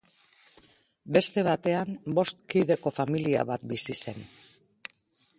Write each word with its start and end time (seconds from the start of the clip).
Beste 1.17 1.43
batean 1.47 1.91
bost 2.19 2.41
kideko 2.53 2.93
familia 2.95 3.43
bat 3.53 3.67
bizi 3.75 3.97
zen. 3.99 4.25